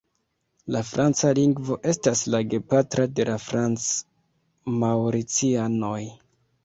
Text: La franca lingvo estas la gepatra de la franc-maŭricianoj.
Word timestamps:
La 0.75 0.79
franca 0.91 1.33
lingvo 1.39 1.77
estas 1.91 2.23
la 2.35 2.39
gepatra 2.53 3.05
de 3.19 3.25
la 3.31 3.35
franc-maŭricianoj. 3.45 5.99